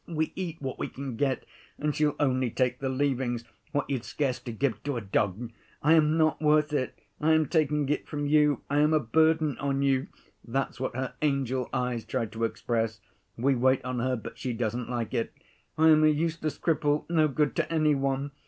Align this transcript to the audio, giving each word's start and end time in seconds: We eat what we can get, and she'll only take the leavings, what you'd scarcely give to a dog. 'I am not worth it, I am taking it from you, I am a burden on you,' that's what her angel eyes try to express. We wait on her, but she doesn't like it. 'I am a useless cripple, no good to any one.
We 0.07 0.33
eat 0.35 0.59
what 0.63 0.79
we 0.79 0.87
can 0.87 1.15
get, 1.15 1.45
and 1.77 1.95
she'll 1.95 2.15
only 2.19 2.49
take 2.49 2.79
the 2.79 2.89
leavings, 2.89 3.43
what 3.71 3.87
you'd 3.87 4.03
scarcely 4.03 4.51
give 4.51 4.81
to 4.81 4.97
a 4.97 5.01
dog. 5.01 5.51
'I 5.83 5.93
am 5.93 6.17
not 6.17 6.41
worth 6.41 6.73
it, 6.73 6.97
I 7.19 7.33
am 7.33 7.45
taking 7.45 7.87
it 7.89 8.07
from 8.09 8.25
you, 8.25 8.63
I 8.67 8.79
am 8.79 8.95
a 8.95 8.99
burden 8.99 9.59
on 9.59 9.83
you,' 9.83 10.07
that's 10.43 10.79
what 10.79 10.95
her 10.95 11.13
angel 11.21 11.69
eyes 11.71 12.03
try 12.03 12.25
to 12.25 12.45
express. 12.45 12.99
We 13.37 13.53
wait 13.53 13.85
on 13.85 13.99
her, 13.99 14.15
but 14.15 14.39
she 14.39 14.53
doesn't 14.53 14.89
like 14.89 15.13
it. 15.13 15.33
'I 15.77 15.89
am 15.89 16.03
a 16.03 16.07
useless 16.07 16.57
cripple, 16.57 17.07
no 17.07 17.27
good 17.27 17.55
to 17.57 17.71
any 17.71 17.93
one. 17.93 18.31